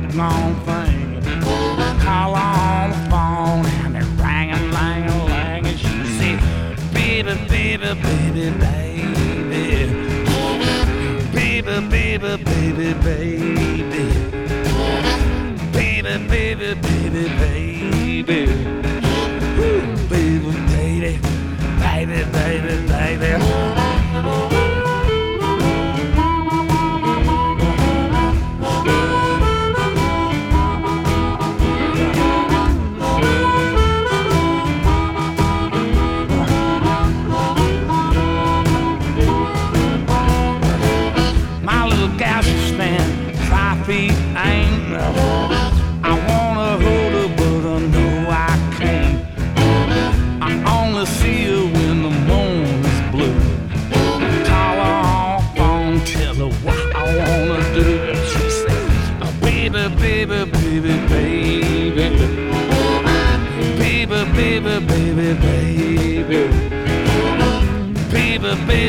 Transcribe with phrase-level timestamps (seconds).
[0.00, 1.22] doggone thing.
[2.00, 5.88] Call on the phone and it rang and rang and rang and she
[6.18, 6.40] said,
[6.92, 8.90] baby, baby, baby, baby,
[11.32, 14.04] baby, baby, baby, baby,
[15.72, 18.87] baby, baby, baby, baby.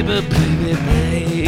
[0.02, 1.39] baby, baby, baby.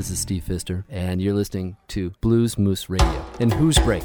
[0.00, 3.22] This is Steve Fister, and you're listening to Blues Moose Radio.
[3.38, 4.02] And who's break?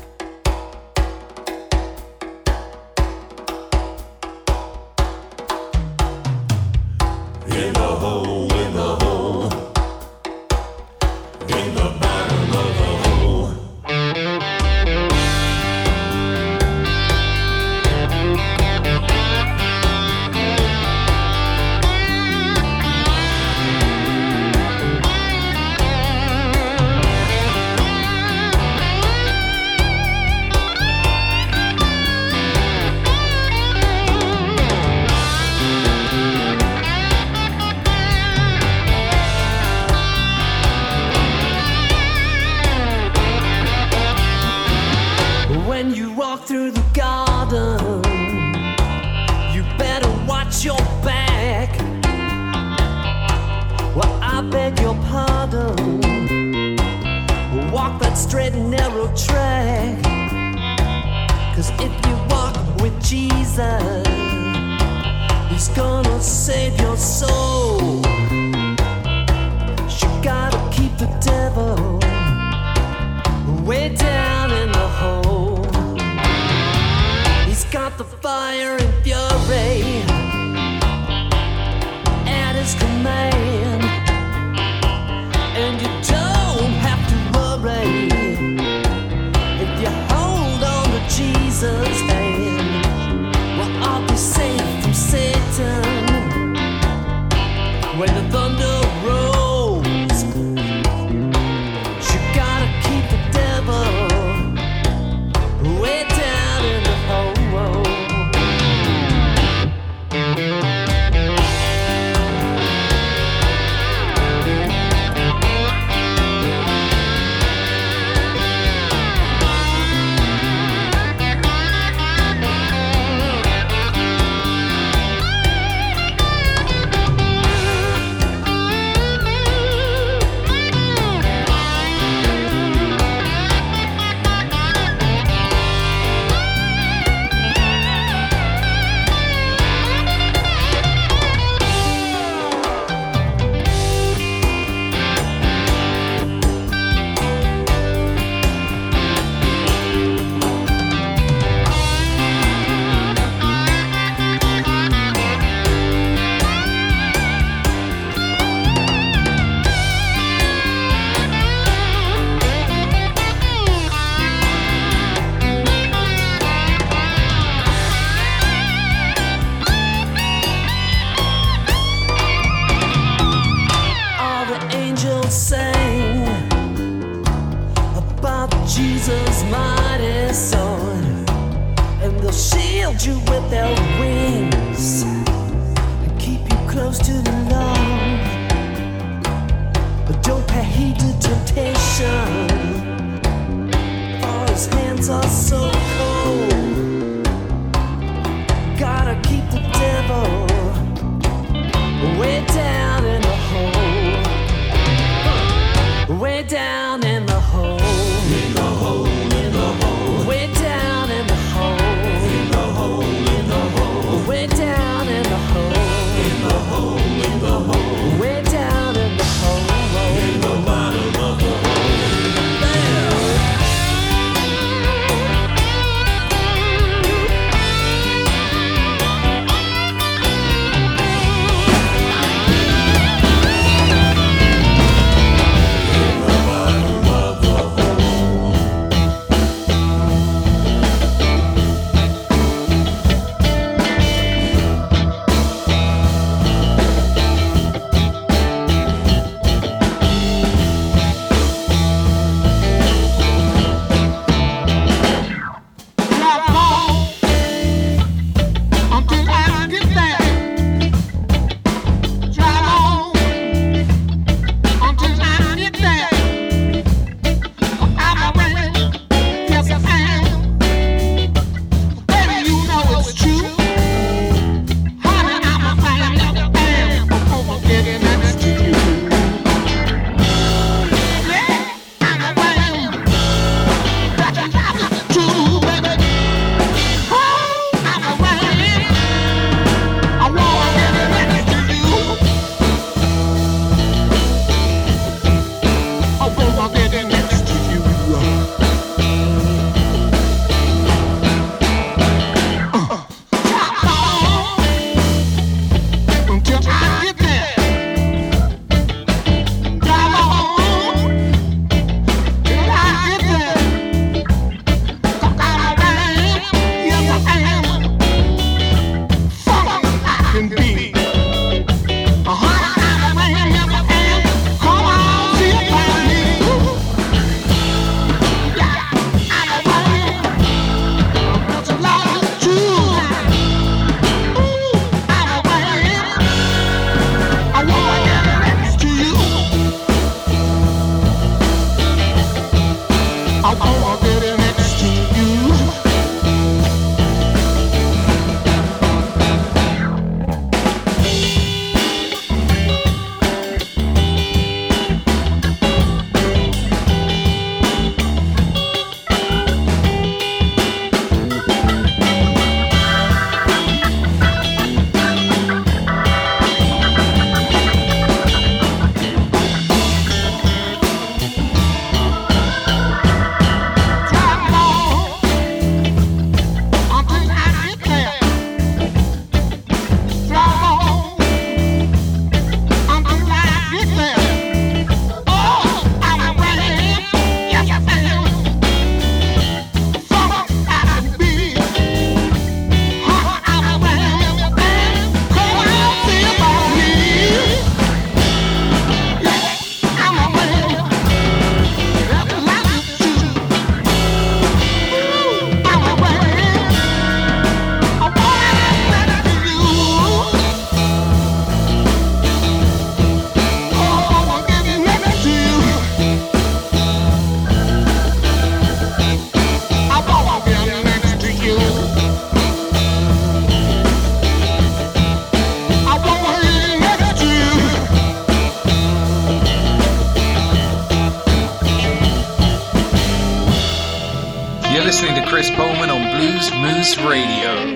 [434.96, 437.75] listening to Chris Bowman on Blues Moose Radio.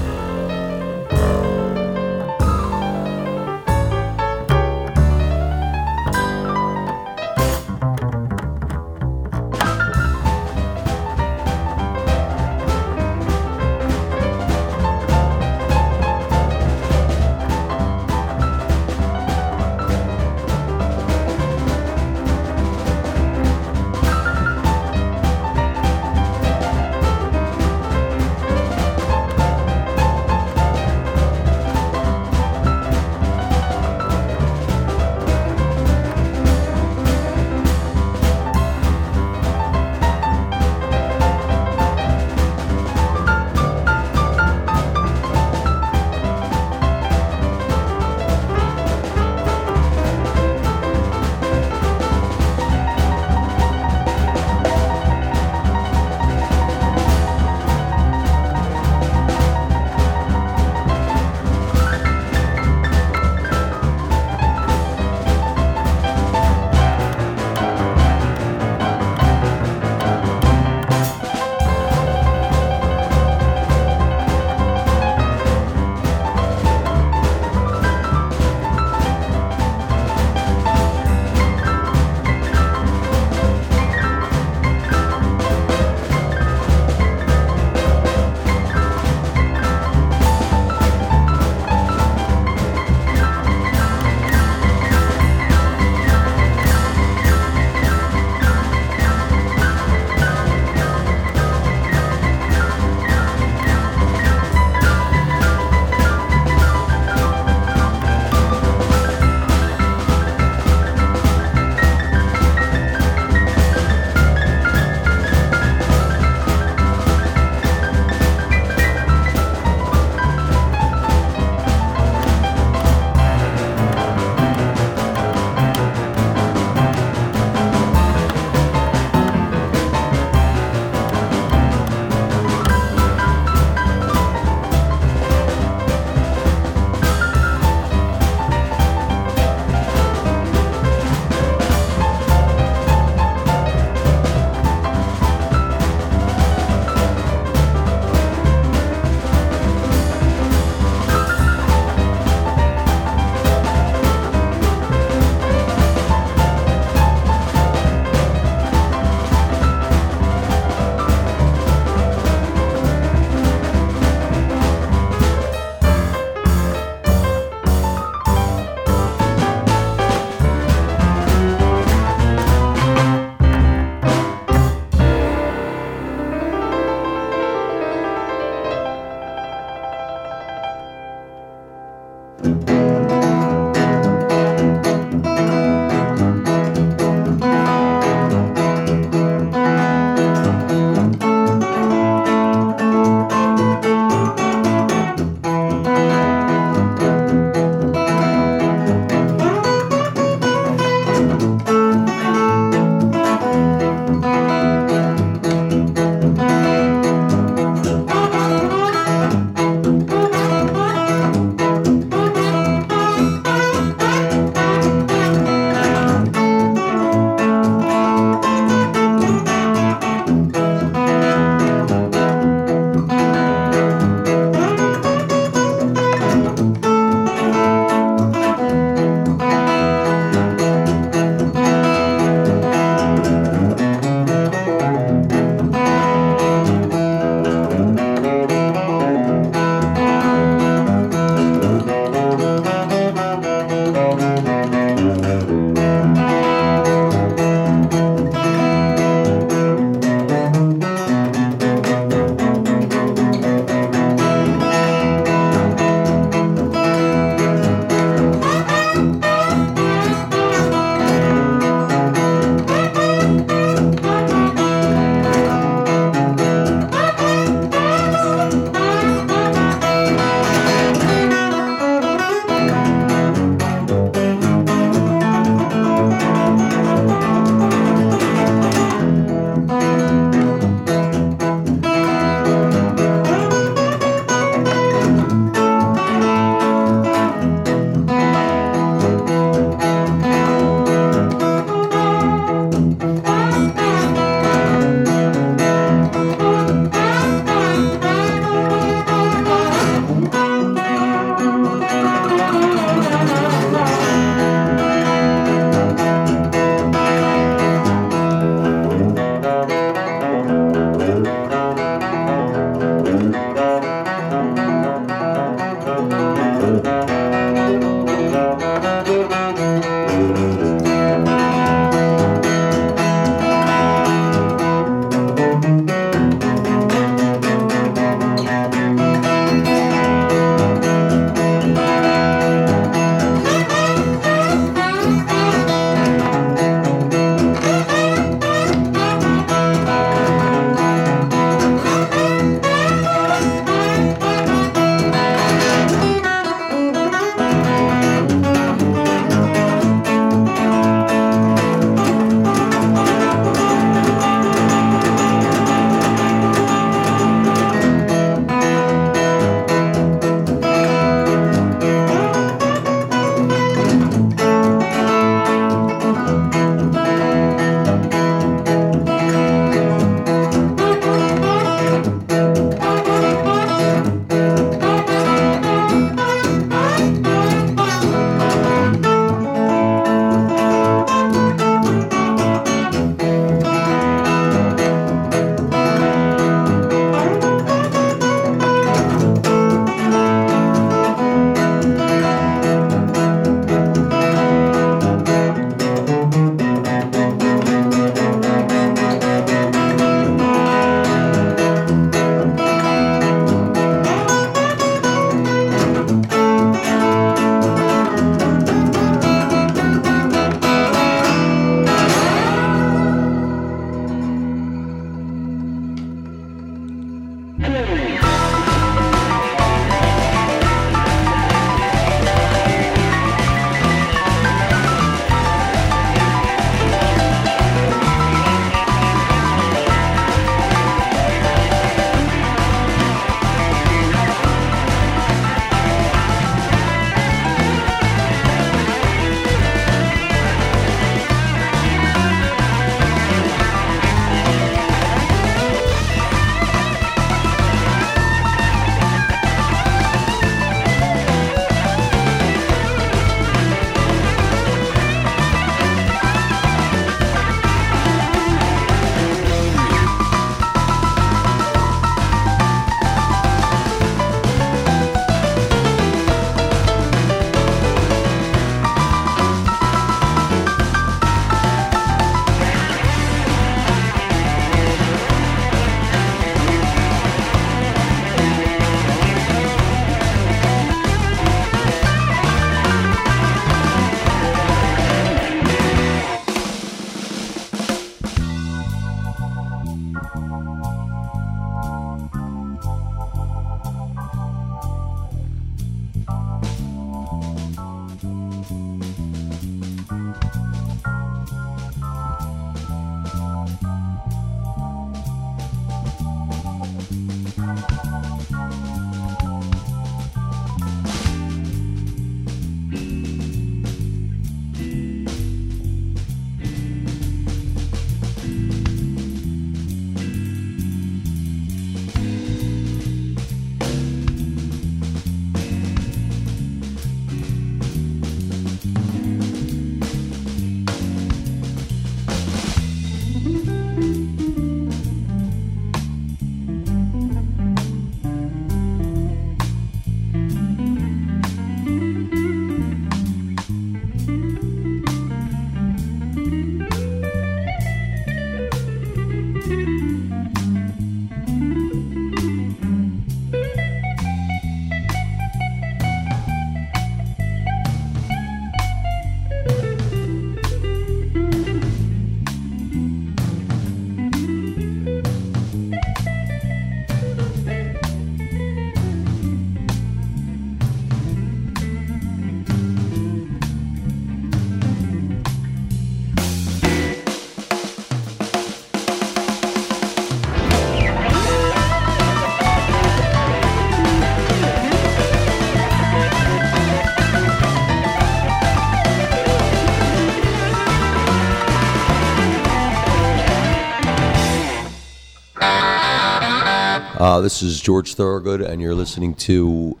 [597.36, 600.00] Uh, this is George Thorogood, and you're listening to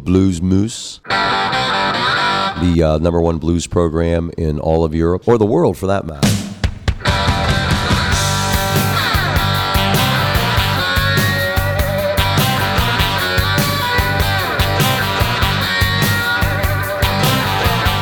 [0.00, 5.78] Blues Moose, the uh, number one blues program in all of Europe, or the world
[5.78, 6.26] for that matter.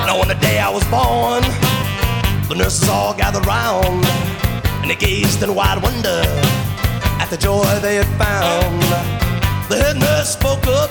[0.07, 1.43] Now on the day I was born,
[2.49, 4.07] the nurses all gathered round,
[4.81, 6.48] and they gazed in wide wonder
[7.29, 8.81] at the joy they had found.
[9.69, 10.91] The head nurse spoke up,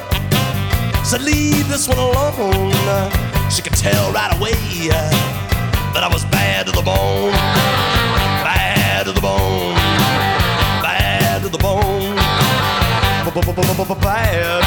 [1.04, 2.72] said, "Leave this one alone."
[3.50, 4.54] She could tell right away
[5.94, 7.32] that I was bad to the bone,
[8.46, 9.76] bad to the bone,
[10.86, 12.16] bad to the bone,
[14.02, 14.62] bad,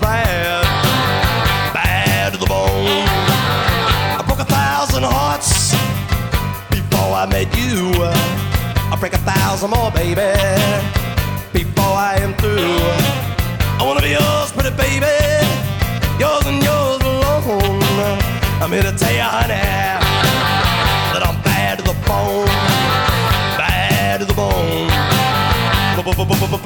[0.00, 0.64] bad,
[1.74, 3.06] bad, to the bone.
[4.18, 5.41] I broke a thousand hearts
[7.22, 7.92] I met you.
[8.90, 10.26] I'll break a thousand more, baby,
[11.52, 12.82] before I am through.
[13.78, 15.06] I wanna be yours, pretty baby,
[16.18, 18.18] yours and yours alone.
[18.60, 19.54] I'm here to tell you, honey,
[21.14, 22.46] that I'm bad to the bone,
[23.56, 26.58] bad to the bone, bad,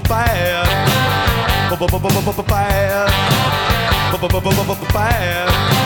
[4.89, 5.86] bad, bad,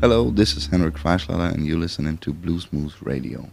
[0.00, 3.50] Hello, this is Henrik Freischlader and you're listening to Bluesmoose Radio.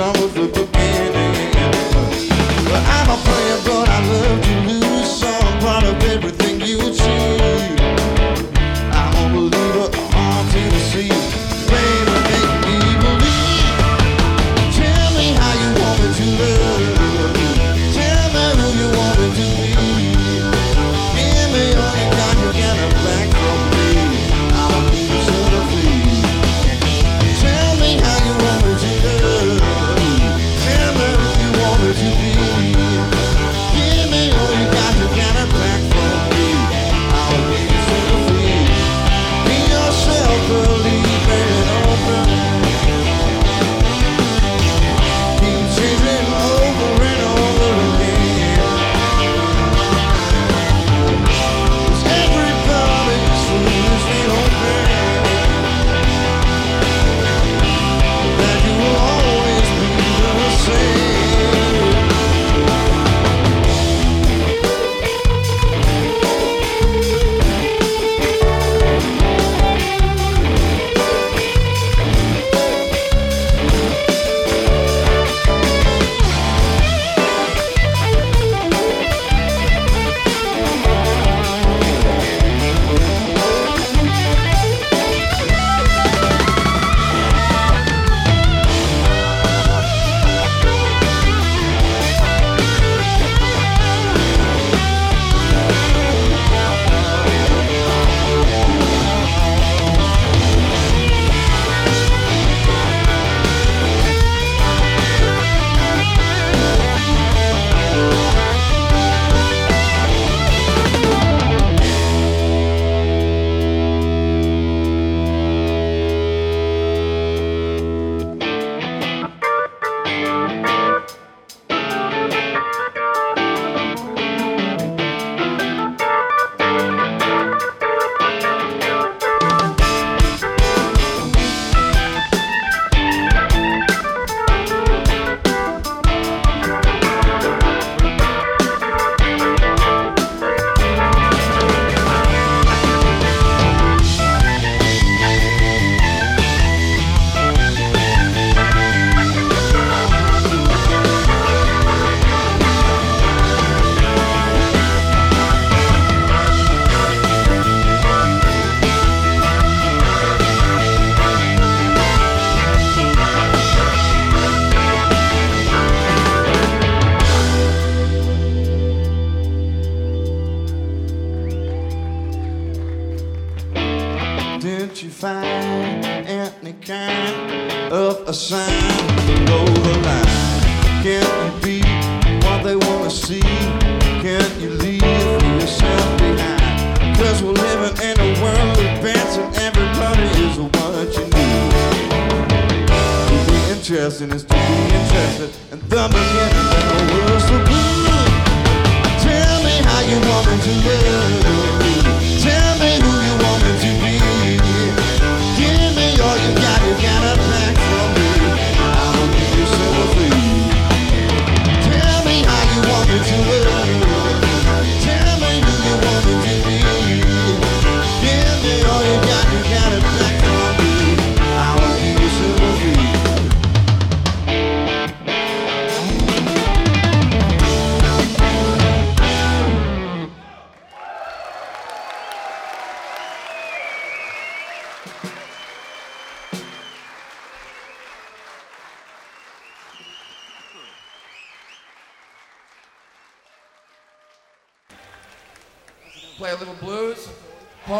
[0.00, 0.59] vamos subir.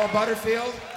[0.01, 0.90] Paul Butterfield.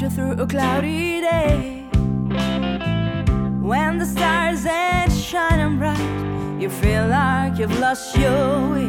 [0.00, 1.84] you through a cloudy day.
[3.60, 8.88] When the stars ain't shining bright, you feel like you've lost your way.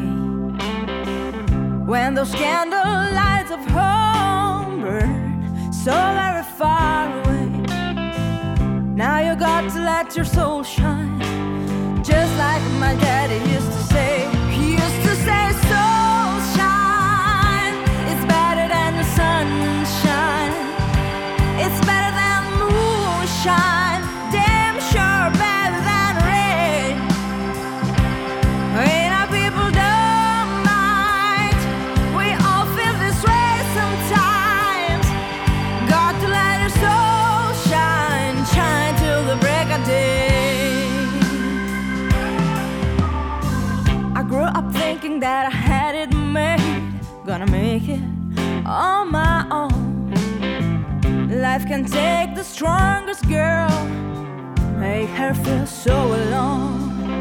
[1.86, 7.48] When those candle lights of home burn so very far away,
[8.96, 11.20] now you got to let your soul shine.
[12.04, 15.91] Just like my daddy used to say, he used to say so.
[23.44, 26.12] damn sure better than
[29.20, 29.72] our people
[30.64, 31.58] mind.
[32.16, 35.06] We all feel this way sometimes.
[35.90, 41.08] Got to let our soul shine, shine till the break of day.
[44.16, 46.94] I grew up thinking that I had it made,
[47.26, 48.04] gonna make it
[48.68, 49.82] on my own.
[51.42, 52.31] Life can take
[52.62, 53.72] strongest girl
[54.78, 57.20] make her feel so alone.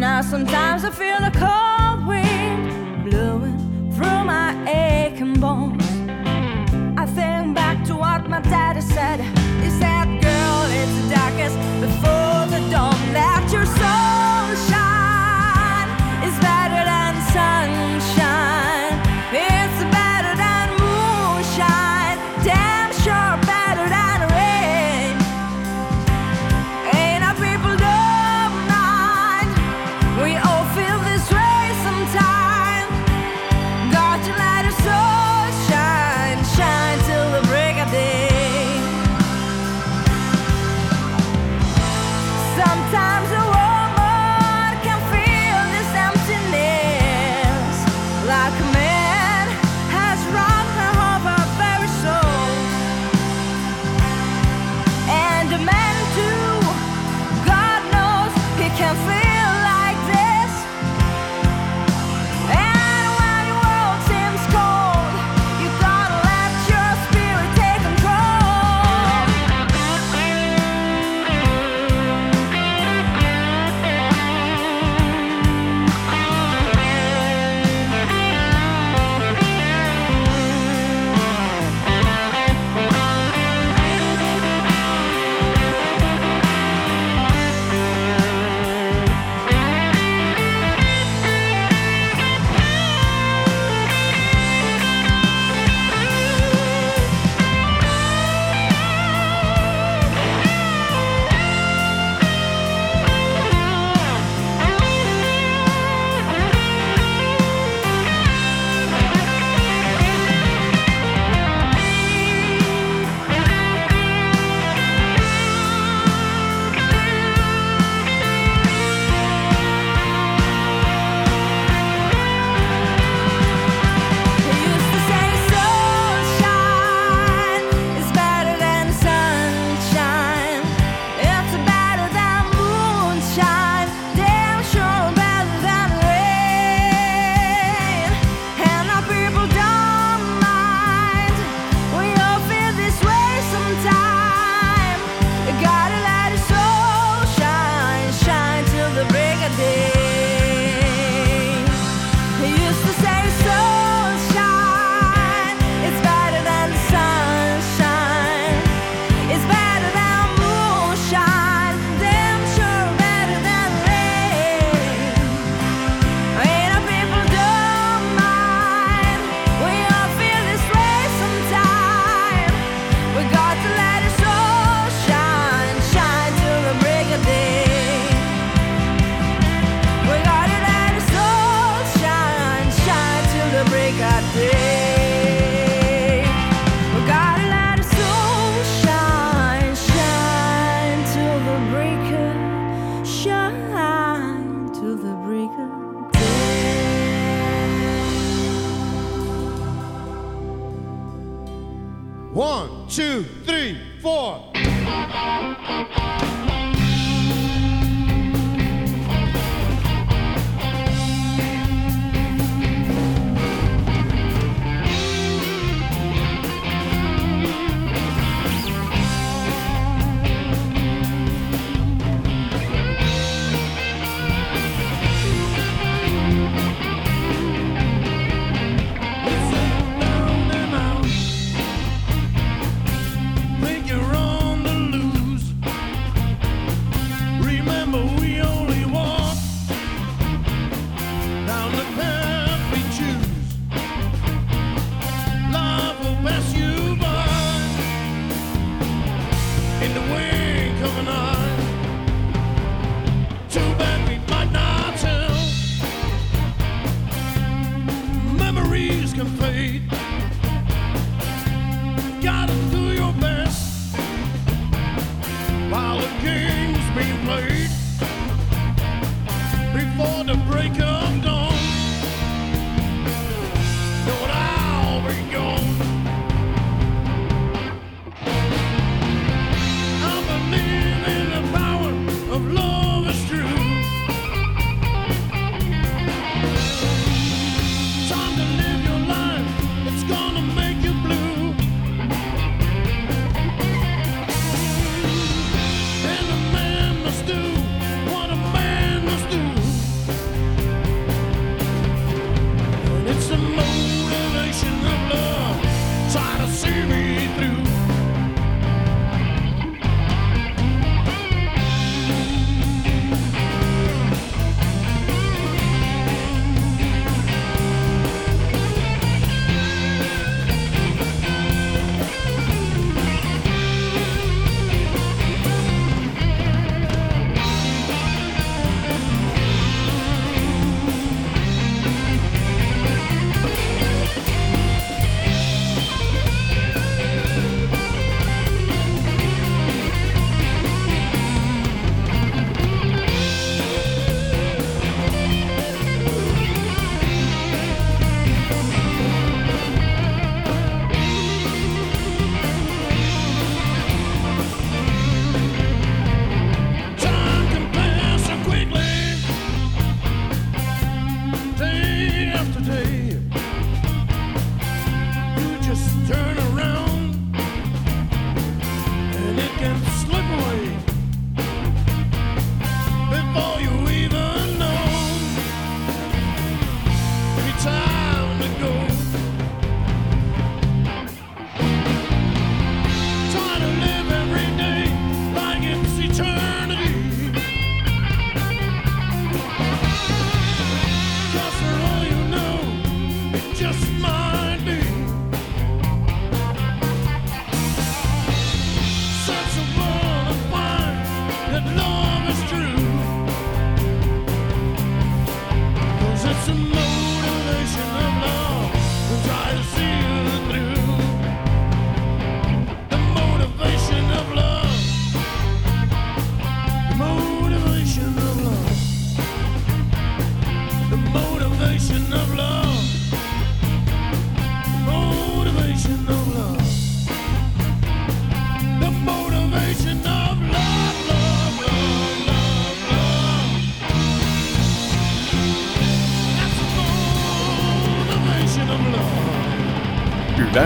[0.00, 1.69] Now sometimes I feel a cold.